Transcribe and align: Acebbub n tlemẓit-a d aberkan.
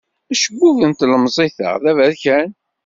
Acebbub 0.31 0.77
n 0.85 0.91
tlemẓit-a 0.93 1.69
d 1.83 1.85
aberkan. 1.91 2.49